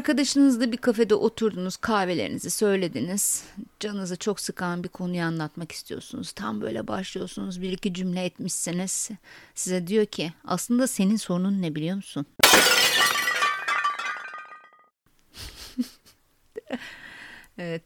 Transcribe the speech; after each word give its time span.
arkadaşınızla 0.00 0.72
bir 0.72 0.76
kafede 0.76 1.14
oturdunuz, 1.14 1.76
kahvelerinizi 1.76 2.50
söylediniz. 2.50 3.44
Canınızı 3.80 4.16
çok 4.16 4.40
sıkan 4.40 4.84
bir 4.84 4.88
konuyu 4.88 5.22
anlatmak 5.22 5.72
istiyorsunuz. 5.72 6.32
Tam 6.32 6.60
böyle 6.60 6.88
başlıyorsunuz, 6.88 7.62
bir 7.62 7.72
iki 7.72 7.94
cümle 7.94 8.24
etmişsiniz. 8.24 9.10
Size 9.54 9.86
diyor 9.86 10.06
ki, 10.06 10.32
aslında 10.44 10.86
senin 10.86 11.16
sorunun 11.16 11.62
ne 11.62 11.74
biliyor 11.74 11.96
musun? 11.96 12.26
evet, 17.58 17.82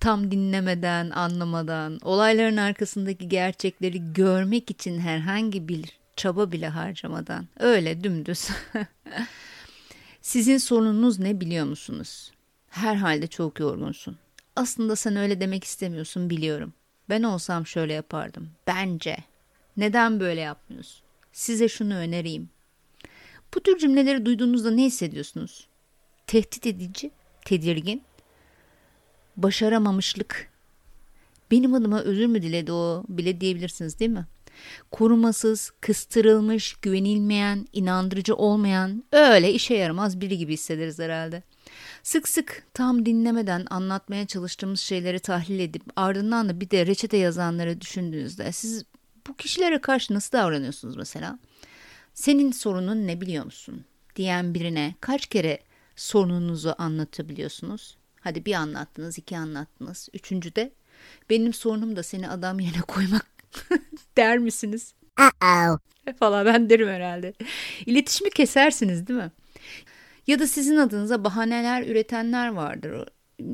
tam 0.00 0.30
dinlemeden, 0.30 1.10
anlamadan, 1.10 1.98
olayların 2.02 2.56
arkasındaki 2.56 3.28
gerçekleri 3.28 4.12
görmek 4.12 4.70
için 4.70 4.98
herhangi 4.98 5.68
bir 5.68 5.98
çaba 6.16 6.52
bile 6.52 6.68
harcamadan, 6.68 7.48
öyle 7.58 8.04
dümdüz. 8.04 8.48
Sizin 10.22 10.58
sorununuz 10.58 11.18
ne 11.18 11.40
biliyor 11.40 11.66
musunuz? 11.66 12.32
Herhalde 12.68 13.26
çok 13.26 13.60
yorgunsun. 13.60 14.16
Aslında 14.56 14.96
sen 14.96 15.16
öyle 15.16 15.40
demek 15.40 15.64
istemiyorsun 15.64 16.30
biliyorum. 16.30 16.72
Ben 17.08 17.22
olsam 17.22 17.66
şöyle 17.66 17.92
yapardım. 17.92 18.50
Bence. 18.66 19.16
Neden 19.76 20.20
böyle 20.20 20.40
yapmıyorsun? 20.40 21.02
Size 21.32 21.68
şunu 21.68 21.94
önereyim. 21.94 22.48
Bu 23.54 23.60
tür 23.60 23.78
cümleleri 23.78 24.26
duyduğunuzda 24.26 24.70
ne 24.70 24.82
hissediyorsunuz? 24.84 25.66
Tehdit 26.26 26.66
edici, 26.66 27.10
tedirgin, 27.44 28.02
başaramamışlık. 29.36 30.50
Benim 31.50 31.74
adıma 31.74 32.00
özür 32.00 32.26
mü 32.26 32.42
diledi 32.42 32.72
o 32.72 33.04
bile 33.08 33.40
diyebilirsiniz 33.40 33.98
değil 33.98 34.10
mi? 34.10 34.26
Korumasız, 34.90 35.72
kıstırılmış, 35.80 36.74
güvenilmeyen, 36.74 37.66
inandırıcı 37.72 38.34
olmayan, 38.34 39.04
öyle 39.12 39.52
işe 39.52 39.74
yaramaz 39.74 40.20
biri 40.20 40.38
gibi 40.38 40.52
hissederiz 40.52 40.98
herhalde. 40.98 41.42
Sık 42.02 42.28
sık 42.28 42.62
tam 42.74 43.06
dinlemeden 43.06 43.66
anlatmaya 43.70 44.26
çalıştığımız 44.26 44.80
şeyleri 44.80 45.20
tahlil 45.20 45.58
edip 45.58 45.82
ardından 45.96 46.48
da 46.48 46.60
bir 46.60 46.70
de 46.70 46.86
reçete 46.86 47.16
yazanları 47.16 47.80
düşündüğünüzde 47.80 48.52
siz 48.52 48.84
bu 49.26 49.36
kişilere 49.36 49.80
karşı 49.80 50.14
nasıl 50.14 50.38
davranıyorsunuz 50.38 50.96
mesela? 50.96 51.38
Senin 52.14 52.52
sorunun 52.52 53.06
ne 53.06 53.20
biliyor 53.20 53.44
musun? 53.44 53.84
diyen 54.16 54.54
birine 54.54 54.94
kaç 55.00 55.26
kere 55.26 55.58
sorununuzu 55.96 56.74
anlatabiliyorsunuz? 56.78 57.96
Hadi 58.20 58.44
bir 58.44 58.54
anlattınız, 58.54 59.18
iki 59.18 59.38
anlattınız. 59.38 60.08
Üçüncü 60.14 60.54
de 60.54 60.72
benim 61.30 61.52
sorunum 61.52 61.96
da 61.96 62.02
seni 62.02 62.28
adam 62.28 62.60
yerine 62.60 62.80
koymak 62.80 63.26
der 64.16 64.38
misiniz? 64.38 64.94
Uh-oh. 65.18 65.78
Falan 66.18 66.46
ben 66.46 66.70
derim 66.70 66.88
herhalde. 66.88 67.34
İletişimi 67.86 68.30
kesersiniz 68.30 69.06
değil 69.06 69.20
mi? 69.20 69.30
Ya 70.26 70.38
da 70.38 70.46
sizin 70.46 70.76
adınıza 70.76 71.24
bahaneler 71.24 71.86
üretenler 71.86 72.48
vardır. 72.48 73.08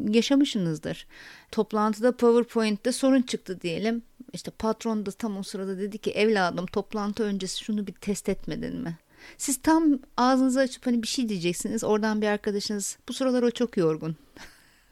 Yaşamışsınızdır. 0.08 1.06
Toplantıda 1.52 2.16
PowerPoint'te 2.16 2.92
sorun 2.92 3.22
çıktı 3.22 3.60
diyelim. 3.60 4.02
İşte 4.32 4.50
patron 4.50 5.06
da 5.06 5.10
tam 5.10 5.36
o 5.38 5.42
sırada 5.42 5.78
dedi 5.78 5.98
ki 5.98 6.10
evladım 6.10 6.66
toplantı 6.66 7.22
öncesi 7.22 7.64
şunu 7.64 7.86
bir 7.86 7.92
test 7.92 8.28
etmedin 8.28 8.76
mi? 8.76 8.98
Siz 9.36 9.62
tam 9.62 9.98
ağzınızı 10.16 10.60
açıp 10.60 10.86
hani 10.86 11.02
bir 11.02 11.08
şey 11.08 11.28
diyeceksiniz. 11.28 11.84
Oradan 11.84 12.22
bir 12.22 12.26
arkadaşınız 12.26 12.98
bu 13.08 13.12
sıralar 13.12 13.42
o 13.42 13.50
çok 13.50 13.76
yorgun 13.76 14.16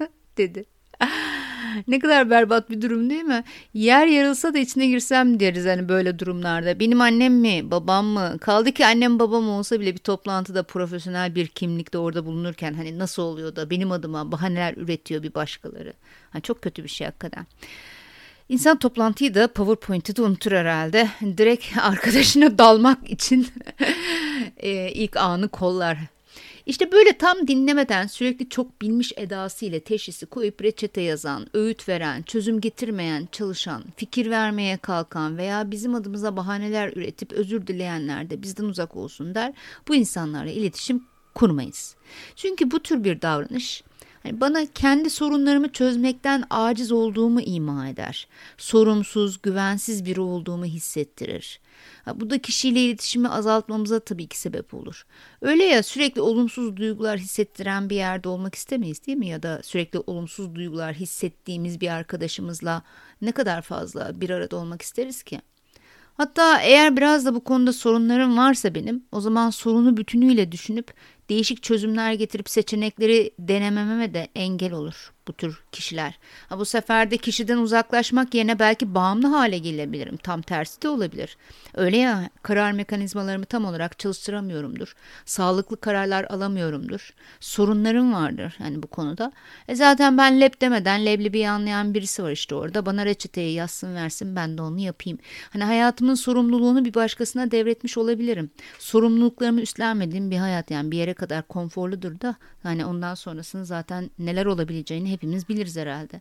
dedi. 0.37 0.65
ne 1.89 1.99
kadar 1.99 2.31
berbat 2.31 2.71
bir 2.71 2.83
durum 2.83 3.11
değil 3.11 3.23
mi? 3.23 3.45
Yer 3.75 4.07
yarılsa 4.07 4.55
da 4.55 4.59
içine 4.59 4.87
girsem 4.87 5.41
deriz 5.41 5.67
hani 5.67 5.89
böyle 5.89 6.19
durumlarda. 6.19 6.81
Benim 6.81 7.01
annem 7.01 7.35
mi 7.35 7.71
babam 7.71 8.07
mı? 8.07 8.37
Kaldı 8.41 8.73
ki 8.73 8.87
annem 8.87 9.19
babam 9.19 9.49
olsa 9.49 9.81
bile 9.81 9.93
bir 9.93 9.99
toplantıda 9.99 10.63
profesyonel 10.63 11.35
bir 11.35 11.47
kimlikte 11.47 11.99
orada 11.99 12.27
bulunurken 12.27 12.75
hani 12.75 12.99
nasıl 12.99 13.23
oluyor 13.23 13.57
da 13.57 13.71
benim 13.71 13.93
adıma 13.93 14.33
bahaneler 14.33 14.75
üretiyor 14.77 15.23
bir 15.23 15.35
başkaları. 15.35 15.93
Hani 16.31 16.43
çok 16.43 16.63
kötü 16.63 16.85
bir 16.85 16.89
şey 16.89 17.07
hakikaten. 17.07 17.47
İnsan 18.49 18.79
toplantıyı 18.79 19.35
da 19.35 19.49
PowerPoint'i 19.49 20.17
de 20.17 20.23
unutur 20.23 20.53
herhalde. 20.53 21.09
Direkt 21.23 21.65
arkadaşına 21.83 22.59
dalmak 22.59 23.11
için 23.11 23.49
e, 24.57 24.93
ilk 24.93 25.17
anı 25.17 25.49
kollar. 25.49 25.99
İşte 26.67 26.93
böyle 26.93 27.19
tam 27.19 27.49
dinlemeden 27.49 28.07
sürekli 28.07 28.49
çok 28.49 28.83
bilmiş 28.83 29.13
edasıyla 29.17 29.81
teşhisi 29.81 30.27
koyup 30.27 30.63
reçete 30.63 31.01
yazan, 31.01 31.47
öğüt 31.55 31.89
veren, 31.89 32.23
çözüm 32.23 32.61
getirmeyen, 32.61 33.29
çalışan, 33.33 33.85
fikir 33.97 34.31
vermeye 34.31 34.77
kalkan 34.77 35.39
veya 35.39 35.71
bizim 35.71 35.95
adımıza 35.95 36.37
bahaneler 36.37 36.93
üretip 36.97 37.33
özür 37.33 37.67
dileyenler 37.67 38.31
de 38.31 38.43
bizden 38.43 38.65
uzak 38.65 38.97
olsun 38.97 39.35
der. 39.35 39.53
Bu 39.89 39.95
insanlarla 39.95 40.51
iletişim 40.51 41.05
kurmayız. 41.35 41.97
Çünkü 42.37 42.71
bu 42.71 42.83
tür 42.83 43.05
bir 43.05 43.23
davranış 43.23 43.83
yani 44.25 44.41
bana 44.41 44.67
kendi 44.67 45.11
sorunlarımı 45.11 45.73
çözmekten 45.73 46.45
aciz 46.51 46.93
olduğumu 46.93 47.41
ima 47.41 47.89
eder. 47.89 48.29
Sorumsuz, 48.59 49.43
güvensiz 49.43 50.05
biri 50.05 50.21
olduğumu 50.21 50.65
hissettirir. 50.65 51.61
Bu 52.15 52.31
da 52.31 52.39
kişiyle 52.39 52.85
iletişimi 52.85 53.29
azaltmamıza 53.29 54.01
tabii 54.01 54.27
ki 54.27 54.39
sebep 54.39 54.75
olur. 54.75 55.07
Öyle 55.43 55.65
ya 55.65 55.83
sürekli 55.83 56.21
olumsuz 56.21 56.77
duygular 56.77 57.19
hissettiren 57.19 57.91
bir 57.91 57.97
yerde 57.97 58.29
olmak 58.29 58.55
istemeyiz 58.55 59.07
değil 59.07 59.19
mi? 59.19 59.27
Ya 59.27 59.43
da 59.43 59.61
sürekli 59.63 59.99
olumsuz 59.99 60.55
duygular 60.55 60.95
hissettiğimiz 60.95 61.81
bir 61.81 61.89
arkadaşımızla 61.89 62.83
ne 63.23 63.33
kadar 63.33 63.63
fazla 63.63 64.21
bir 64.21 64.31
arada 64.31 64.57
olmak 64.57 64.83
isteriz 64.83 65.23
ki? 65.23 65.41
Hatta 66.17 66.61
eğer 66.61 66.97
biraz 66.97 67.27
da 67.27 67.35
bu 67.35 67.45
konuda 67.45 67.73
sorunlarım 67.73 68.37
varsa 68.37 68.75
benim, 68.75 69.05
o 69.13 69.21
zaman 69.21 69.51
sorunu 69.51 69.97
bütünüyle 69.97 70.53
düşünüp 70.53 70.95
değişik 71.29 71.63
çözümler 71.63 72.13
getirip 72.13 72.51
seçenekleri 72.51 73.31
denemememe 73.39 74.15
de 74.15 74.29
engel 74.35 74.73
olur 74.73 75.13
bu 75.29 75.33
tür 75.33 75.63
kişiler. 75.73 76.19
Ha, 76.49 76.59
bu 76.59 76.65
sefer 76.65 77.11
de 77.11 77.17
kişiden 77.17 77.59
uzaklaşmak 77.59 78.35
yerine 78.35 78.59
belki 78.59 78.95
bağımlı 78.95 79.27
hale 79.27 79.59
gelebilirim. 79.59 80.17
Tam 80.17 80.43
tersi 80.43 80.83
de 80.83 80.89
olabilir. 80.89 81.37
Öyle 81.75 81.97
ya 81.97 82.31
karar 82.43 82.73
mekanizmalarımı 82.73 83.45
tam 83.45 83.65
olarak 83.65 83.99
çalıştıramıyorumdur. 83.99 84.95
Sağlıklı 85.25 85.81
kararlar 85.81 86.25
alamıyorumdur. 86.25 87.11
Sorunlarım 87.41 88.13
vardır 88.13 88.57
yani 88.59 88.83
bu 88.83 88.87
konuda. 88.87 89.33
E 89.69 89.75
zaten 89.75 90.19
ben 90.19 90.41
lep 90.41 90.61
demeden 90.61 91.07
leblebi 91.07 91.49
anlayan 91.49 91.95
birisi 91.95 92.23
var 92.23 92.31
işte 92.31 92.55
orada. 92.55 92.87
Bana 92.87 93.05
reçeteyi 93.07 93.55
yazsın 93.55 93.95
versin 93.95 94.37
ben 94.37 94.59
de 94.59 94.63
onu 94.63 94.79
yapayım. 94.79 95.19
Hani 95.51 95.65
hayatımın 95.65 96.15
sorumluluğunu 96.15 96.85
bir 96.85 96.95
başkasına 96.95 97.51
devretmiş 97.51 97.99
olabilirim. 97.99 98.51
Sorumluluklarımı 98.79 99.61
üstlenmediğim 99.61 100.31
bir 100.31 100.37
hayat 100.37 100.71
yani 100.71 100.91
bir 100.91 100.97
yere 100.97 101.15
kadar 101.17 101.43
konforludur 101.43 102.21
da 102.21 102.37
hani 102.63 102.85
ondan 102.85 103.15
sonrasını 103.15 103.67
zaten 103.67 104.11
neler 104.19 104.47
olabileceğini 104.47 105.13
hepimiz 105.13 105.49
biliriz 105.49 105.77
herhalde. 105.77 106.21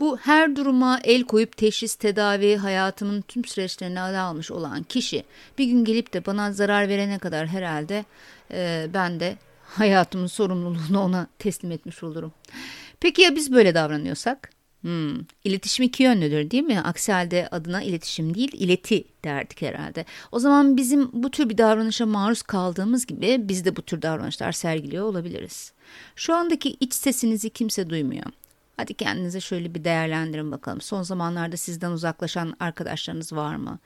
Bu 0.00 0.16
her 0.16 0.56
duruma 0.56 1.00
el 1.04 1.24
koyup 1.24 1.56
teşhis, 1.56 1.94
tedavi, 1.94 2.56
hayatımın 2.56 3.20
tüm 3.20 3.44
süreçlerini 3.44 3.98
ele 3.98 4.18
almış 4.18 4.50
olan 4.50 4.82
kişi 4.82 5.24
bir 5.58 5.64
gün 5.64 5.84
gelip 5.84 6.12
de 6.12 6.26
bana 6.26 6.52
zarar 6.52 6.88
verene 6.88 7.18
kadar 7.18 7.46
herhalde 7.46 8.04
e, 8.50 8.86
ben 8.94 9.20
de 9.20 9.36
hayatımın 9.62 10.26
sorumluluğunu 10.26 11.00
ona 11.00 11.26
teslim 11.38 11.72
etmiş 11.72 12.02
olurum. 12.02 12.32
Peki 13.00 13.22
ya 13.22 13.36
biz 13.36 13.52
böyle 13.52 13.74
davranıyorsak? 13.74 14.53
Hmm. 14.84 15.20
İletişim 15.44 15.84
iki 15.84 16.02
yönlüdür 16.02 16.50
değil 16.50 16.62
mi? 16.62 16.80
Aksi 16.80 17.12
halde 17.12 17.48
adına 17.48 17.82
iletişim 17.82 18.34
değil, 18.34 18.50
ileti 18.52 19.04
derdik 19.24 19.62
herhalde. 19.62 20.04
O 20.32 20.38
zaman 20.38 20.76
bizim 20.76 21.10
bu 21.12 21.30
tür 21.30 21.48
bir 21.48 21.58
davranışa 21.58 22.06
maruz 22.06 22.42
kaldığımız 22.42 23.06
gibi 23.06 23.36
biz 23.40 23.64
de 23.64 23.76
bu 23.76 23.82
tür 23.82 24.02
davranışlar 24.02 24.52
sergiliyor 24.52 25.04
olabiliriz. 25.04 25.72
Şu 26.16 26.34
andaki 26.34 26.76
iç 26.80 26.94
sesinizi 26.94 27.50
kimse 27.50 27.90
duymuyor. 27.90 28.26
Hadi 28.76 28.94
kendinize 28.94 29.40
şöyle 29.40 29.74
bir 29.74 29.84
değerlendirin 29.84 30.52
bakalım. 30.52 30.80
Son 30.80 31.02
zamanlarda 31.02 31.56
sizden 31.56 31.90
uzaklaşan 31.90 32.54
arkadaşlarınız 32.60 33.32
var 33.32 33.56
mı? 33.56 33.78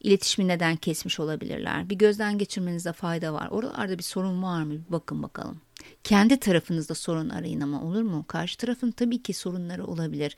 İletişimi 0.00 0.48
neden 0.48 0.76
kesmiş 0.76 1.20
olabilirler? 1.20 1.90
Bir 1.90 1.94
gözden 1.94 2.38
geçirmenize 2.38 2.92
fayda 2.92 3.32
var. 3.32 3.48
Oralarda 3.50 3.98
bir 3.98 4.02
sorun 4.02 4.42
var 4.42 4.62
mı? 4.62 4.72
Bir 4.72 4.92
bakın 4.92 5.22
bakalım. 5.22 5.60
Kendi 6.04 6.36
tarafınızda 6.36 6.94
sorun 6.94 7.28
arayın 7.28 7.60
ama 7.60 7.82
olur 7.82 8.02
mu? 8.02 8.24
Karşı 8.28 8.56
tarafın 8.56 8.90
tabii 8.90 9.22
ki 9.22 9.34
sorunları 9.34 9.84
olabilir. 9.84 10.36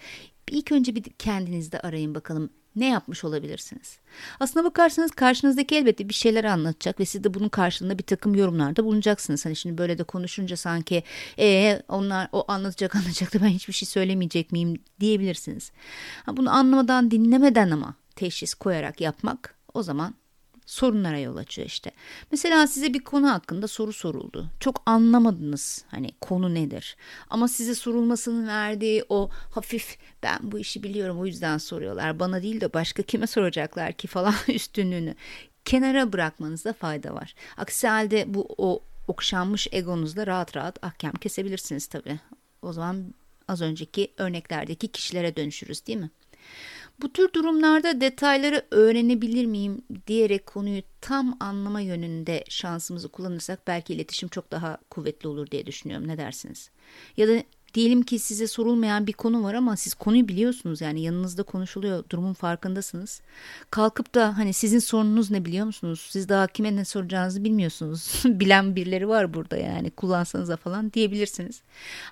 İlk 0.50 0.73
önce 0.73 0.95
bir 0.95 1.03
kendinizde 1.03 1.81
arayın 1.81 2.15
bakalım 2.15 2.50
ne 2.77 2.89
yapmış 2.89 3.25
olabilirsiniz? 3.25 3.99
Aslına 4.41 4.65
bakarsanız 4.65 5.11
karşınızdaki 5.11 5.77
elbette 5.77 6.09
bir 6.09 6.15
şeyler 6.15 6.45
anlatacak 6.45 7.00
ve 7.00 7.05
siz 7.05 7.25
de 7.25 7.35
bunun 7.35 7.49
karşılığında 7.49 7.99
bir 7.99 8.05
takım 8.05 8.35
yorumlarda 8.35 8.85
bulunacaksınız. 8.85 9.47
Hani 9.47 9.56
şimdi 9.56 9.79
böyle 9.79 9.99
de 9.99 10.05
konuşunca 10.05 10.56
sanki 10.56 11.03
ee, 11.39 11.83
onlar 11.89 12.29
o 12.33 12.45
anlatacak 12.49 12.95
anlatacak 12.97 13.35
da 13.35 13.43
ben 13.43 13.49
hiçbir 13.49 13.73
şey 13.73 13.87
söylemeyecek 13.87 14.53
miyim 14.53 14.83
diyebilirsiniz. 15.00 15.73
Bunu 16.27 16.50
anlamadan 16.50 17.11
dinlemeden 17.11 17.71
ama 17.71 17.95
teşhis 18.17 18.55
koyarak 18.55 19.00
yapmak 19.00 19.55
o 19.75 19.83
zaman 19.83 20.15
sorunlara 20.69 21.19
yol 21.19 21.37
açıyor 21.37 21.69
işte. 21.69 21.91
Mesela 22.31 22.67
size 22.67 22.94
bir 22.94 22.99
konu 22.99 23.31
hakkında 23.31 23.69
soru 23.69 23.93
soruldu. 23.93 24.50
Çok 24.61 24.82
anlamadınız 24.87 25.85
hani 25.88 26.11
konu 26.20 26.55
nedir. 26.55 26.97
Ama 27.31 27.49
size 27.49 27.75
sorulmasının 27.75 28.49
verdiği 28.49 29.05
o 29.09 29.31
hafif 29.50 29.99
ben 30.23 30.38
bu 30.43 30.59
işi 30.59 30.82
biliyorum 30.82 31.20
o 31.20 31.26
yüzden 31.26 31.59
soruyorlar. 31.59 32.19
Bana 32.20 32.43
değil 32.43 32.61
de 32.61 32.73
başka 32.73 33.03
kime 33.03 33.26
soracaklar 33.26 33.93
ki 33.93 34.09
falan 34.09 34.35
üstünlüğünü 34.49 35.15
kenara 35.65 36.12
bırakmanızda 36.12 36.73
fayda 36.73 37.14
var. 37.14 37.35
Aksi 37.56 37.88
halde 37.88 38.35
bu 38.35 38.55
o 38.59 38.82
okşanmış 39.09 39.69
egonuzla 39.73 40.26
rahat 40.26 40.56
rahat 40.56 40.85
ahkam 40.85 41.12
kesebilirsiniz 41.12 41.87
tabii. 41.87 42.21
O 42.62 42.73
zaman 42.73 43.14
az 43.49 43.62
önceki 43.62 44.12
örneklerdeki 44.17 44.88
kişilere 44.88 45.37
dönüşürüz 45.37 45.87
değil 45.87 45.99
mi? 45.99 46.11
Bu 47.03 47.12
tür 47.12 47.33
durumlarda 47.33 48.00
detayları 48.00 48.62
öğrenebilir 48.71 49.47
miyim 49.47 49.83
diyerek 50.06 50.47
konuyu 50.47 50.83
tam 51.00 51.37
anlama 51.41 51.81
yönünde 51.81 52.45
şansımızı 52.49 53.09
kullanırsak 53.09 53.67
belki 53.67 53.95
iletişim 53.95 54.29
çok 54.29 54.50
daha 54.50 54.79
kuvvetli 54.91 55.29
olur 55.29 55.50
diye 55.50 55.67
düşünüyorum. 55.67 56.09
Ne 56.09 56.19
dersiniz? 56.19 56.71
Ya 57.17 57.29
da 57.29 57.43
diyelim 57.75 58.03
ki 58.03 58.19
size 58.19 58.47
sorulmayan 58.47 59.06
bir 59.06 59.12
konu 59.12 59.45
var 59.45 59.55
ama 59.55 59.77
siz 59.77 59.95
konuyu 59.95 60.29
biliyorsunuz 60.29 60.81
yani 60.81 61.03
yanınızda 61.03 61.43
konuşuluyor 61.43 62.05
durumun 62.11 62.33
farkındasınız. 62.33 63.21
Kalkıp 63.71 64.15
da 64.15 64.39
hani 64.39 64.53
sizin 64.53 64.79
sorununuz 64.79 65.31
ne 65.31 65.45
biliyor 65.45 65.67
musunuz? 65.67 66.06
Siz 66.11 66.29
daha 66.29 66.47
kime 66.47 66.77
ne 66.77 66.85
soracağınızı 66.85 67.45
bilmiyorsunuz. 67.45 68.23
Bilen 68.25 68.77
birileri 68.77 69.09
var 69.09 69.35
burada 69.35 69.56
yani 69.56 69.91
kullansanıza 69.91 70.56
falan 70.56 70.93
diyebilirsiniz. 70.93 71.62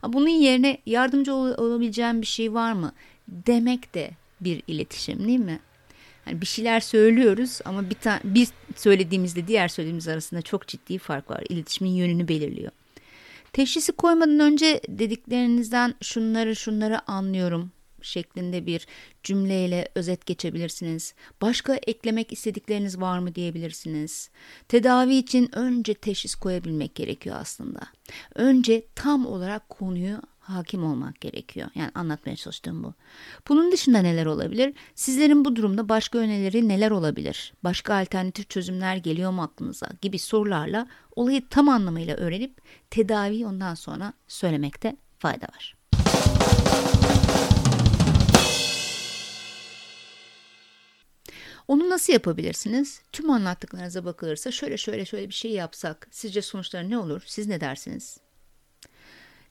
Bunun 0.09 0.29
yerine 0.29 0.79
yardımcı 0.87 1.35
ol- 1.35 1.59
olabileceğim 1.59 2.21
bir 2.21 2.27
şey 2.27 2.55
var 2.55 2.73
mı? 2.73 2.93
Demek 3.29 3.95
de 3.95 4.11
bir 4.41 4.63
iletişim 4.67 5.29
değil 5.29 5.39
mi? 5.39 5.61
Yani 6.27 6.41
bir 6.41 6.47
şeyler 6.47 6.81
söylüyoruz 6.81 7.59
ama 7.65 7.91
bir, 7.91 7.95
ta- 7.95 8.21
bir 8.25 8.49
söylediğimizde 8.77 9.49
diğer 9.49 9.69
söylediğimiz 9.69 10.09
arasında 10.09 10.43
çok 10.43 10.69
ciddi 10.69 10.99
fark 10.99 11.31
var. 11.31 11.45
İletişimin 11.49 11.91
yönünü 11.91 12.29
belirliyor. 12.29 12.73
Teşhisi 13.53 13.93
koymadan 13.93 14.39
önce 14.39 14.81
dediklerinizden 14.89 15.95
şunları 16.03 16.57
şunları 16.57 17.11
anlıyorum 17.11 17.71
şeklinde 18.03 18.67
bir 18.67 18.87
cümleyle 19.23 19.89
özet 19.95 20.27
geçebilirsiniz. 20.27 21.15
Başka 21.41 21.75
eklemek 21.75 22.33
istedikleriniz 22.33 23.01
var 23.01 23.19
mı 23.19 23.35
diyebilirsiniz. 23.35 24.31
Tedavi 24.69 25.15
için 25.15 25.51
önce 25.57 25.95
teşhis 25.95 26.35
koyabilmek 26.35 26.95
gerekiyor 26.95 27.37
aslında. 27.41 27.81
Önce 28.35 28.83
tam 28.95 29.27
olarak 29.27 29.69
konuyu 29.69 30.21
hakim 30.49 30.85
olmak 30.85 31.21
gerekiyor. 31.21 31.69
Yani 31.75 31.91
anlatmaya 31.95 32.37
çalıştığım 32.37 32.85
bu. 32.85 32.95
Bunun 33.49 33.73
dışında 33.73 33.99
neler 33.99 34.27
olabilir? 34.27 34.75
Sizlerin 34.95 35.45
bu 35.45 35.57
durumda 35.57 35.89
başka 35.89 36.19
önerileri 36.19 36.69
neler 36.69 36.91
olabilir? 36.91 37.53
Başka 37.65 37.95
alternatif 37.95 38.51
çözümler 38.51 38.97
geliyor 38.97 39.31
mu 39.31 39.43
aklınıza? 39.43 39.87
Gibi 40.01 40.19
sorularla 40.19 40.87
olayı 41.17 41.49
tam 41.49 41.69
anlamıyla 41.69 42.17
öğrenip 42.17 42.61
tedaviyi 42.91 43.47
ondan 43.47 43.75
sonra 43.75 44.13
söylemekte 44.29 44.97
fayda 45.19 45.47
var. 45.47 45.77
Onu 51.69 51.91
nasıl 51.91 52.13
yapabilirsiniz? 52.13 53.01
Tüm 53.13 53.31
anlattıklarınıza 53.31 54.05
bakılırsa 54.05 54.51
şöyle 54.51 54.77
şöyle 54.77 55.05
şöyle 55.05 55.29
bir 55.29 55.35
şey 55.35 55.51
yapsak 55.51 56.09
sizce 56.11 56.43
sonuçları 56.43 56.91
ne 56.91 56.99
olur? 56.99 57.23
Siz 57.27 57.47
ne 57.47 57.61
dersiniz? 57.61 58.26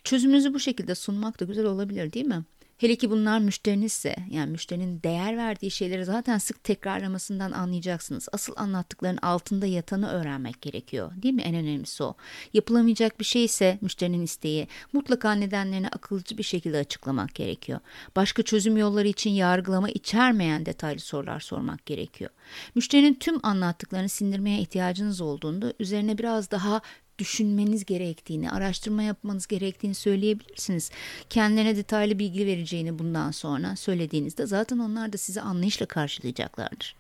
Çözümünüzü 0.06 0.54
bu 0.54 0.60
şekilde 0.60 0.96
sunmak 0.96 1.40
da 1.40 1.46
güzel 1.46 1.66
olabilir 1.66 2.14
değil 2.14 2.26
mi? 2.26 2.44
Hele 2.78 2.96
ki 2.96 3.10
bunlar 3.10 3.40
müşterinizse 3.40 4.16
yani 4.32 4.52
müşterinin 4.52 5.04
değer 5.04 5.38
verdiği 5.38 5.72
şeyleri 5.72 6.06
zaten 6.06 6.38
sık 6.38 6.64
tekrarlamasından 6.64 7.52
anlayacaksınız. 7.52 8.30
Asıl 8.32 8.54
anlattıkların 8.58 9.18
altında 9.18 9.66
yatanı 9.66 10.10
öğrenmek 10.10 10.62
gerekiyor 10.62 11.12
değil 11.16 11.34
mi? 11.34 11.42
En 11.42 11.56
önemlisi 11.56 12.04
o. 12.04 12.16
Yapılamayacak 12.54 13.20
bir 13.20 13.26
şey 13.26 13.46
ise 13.46 13.78
müşterinin 13.82 14.22
isteği 14.22 14.68
mutlaka 14.94 15.32
nedenlerini 15.32 15.90
akılcı 15.90 16.38
bir 16.38 16.44
şekilde 16.44 16.78
açıklamak 16.78 17.36
gerekiyor. 17.36 17.80
Başka 18.16 18.44
çözüm 18.44 18.78
yolları 18.78 19.08
için 19.08 19.30
yargılama 19.30 19.90
içermeyen 19.90 20.66
detaylı 20.66 21.00
sorular 21.00 21.40
sormak 21.40 21.86
gerekiyor. 21.86 22.32
Müşterinin 22.76 23.14
tüm 23.14 23.46
anlattıklarını 23.46 24.10
sindirmeye 24.10 24.60
ihtiyacınız 24.60 25.22
olduğunda 25.22 25.74
üzerine 25.80 26.18
biraz 26.18 26.52
daha 26.52 26.82
düşünmeniz 27.20 27.86
gerektiğini, 27.86 28.52
araştırma 28.52 29.04
yapmanız 29.04 29.48
gerektiğini 29.48 29.96
söyleyebilirsiniz. 29.96 30.92
Kendilerine 31.30 31.78
detaylı 31.78 32.20
bilgi 32.20 32.46
vereceğini 32.46 33.00
bundan 33.00 33.32
sonra 33.32 33.76
söylediğinizde 33.76 34.46
zaten 34.46 34.80
onlar 34.80 35.14
da 35.14 35.18
sizi 35.18 35.42
anlayışla 35.42 35.86
karşılayacaklardır. 35.86 36.96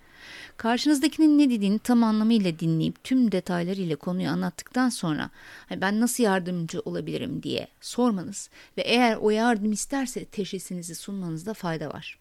Karşınızdakinin 0.58 1.40
ne 1.40 1.50
dediğini 1.50 1.80
tam 1.80 2.04
anlamıyla 2.04 2.60
dinleyip 2.60 3.04
tüm 3.04 3.32
detaylarıyla 3.32 3.96
konuyu 3.96 4.30
anlattıktan 4.30 4.90
sonra 4.90 5.30
ben 5.82 6.00
nasıl 6.00 6.24
yardımcı 6.24 6.80
olabilirim 6.80 7.44
diye 7.44 7.68
sormanız 7.82 8.50
ve 8.78 8.82
eğer 8.82 9.16
o 9.16 9.30
yardım 9.30 9.72
isterse 9.72 10.26
teşhisinizi 10.26 10.96
sunmanızda 10.96 11.54
fayda 11.54 11.90
var. 11.90 12.20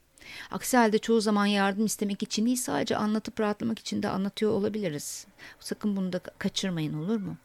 Aksi 0.51 0.77
halde 0.77 0.99
çoğu 0.99 1.21
zaman 1.21 1.47
yardım 1.47 1.87
istemek 1.87 2.23
için 2.23 2.47
değil 2.47 2.57
sadece 2.57 2.97
anlatıp 2.97 3.41
rahatlamak 3.41 3.79
için 3.79 4.03
de 4.03 4.09
anlatıyor 4.09 4.53
olabiliriz. 4.53 5.27
Sakın 5.61 5.97
bunu 5.97 6.13
da 6.13 6.19
kaçırmayın 6.19 6.95
olur 6.95 7.17
mu? 7.17 7.37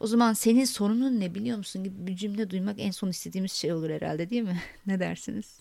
O 0.00 0.06
zaman 0.06 0.32
senin 0.32 0.64
sorunun 0.64 1.20
ne 1.20 1.34
biliyor 1.34 1.58
musun 1.58 1.84
gibi 1.84 2.06
bir 2.06 2.16
cümle 2.16 2.50
duymak 2.50 2.76
en 2.78 2.90
son 2.90 3.08
istediğimiz 3.08 3.52
şey 3.52 3.72
olur 3.72 3.90
herhalde 3.90 4.30
değil 4.30 4.42
mi? 4.42 4.58
ne 4.86 5.00
dersiniz? 5.00 5.60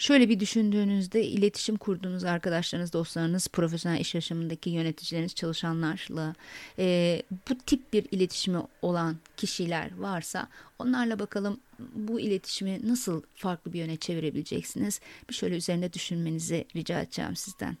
Şöyle 0.00 0.28
bir 0.28 0.40
düşündüğünüzde 0.40 1.24
iletişim 1.24 1.76
kurduğunuz 1.76 2.24
arkadaşlarınız, 2.24 2.92
dostlarınız, 2.92 3.48
profesyonel 3.48 4.00
iş 4.00 4.14
yaşamındaki 4.14 4.70
yöneticileriniz, 4.70 5.34
çalışanlarla 5.34 6.34
e, 6.78 7.22
bu 7.48 7.58
tip 7.58 7.92
bir 7.92 8.06
iletişimi 8.10 8.58
olan 8.82 9.16
kişiler 9.36 9.98
varsa 9.98 10.48
onlarla 10.78 11.18
bakalım 11.18 11.60
bu 11.94 12.20
iletişimi 12.20 12.88
nasıl 12.88 13.22
farklı 13.34 13.72
bir 13.72 13.78
yöne 13.78 13.96
çevirebileceksiniz? 13.96 15.00
Bir 15.28 15.34
şöyle 15.34 15.56
üzerinde 15.56 15.92
düşünmenizi 15.92 16.64
rica 16.76 17.00
edeceğim 17.00 17.36
sizden. 17.36 17.76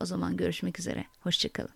O 0.00 0.04
zaman 0.04 0.36
görüşmek 0.36 0.78
üzere. 0.78 1.04
Hoşçakalın. 1.20 1.70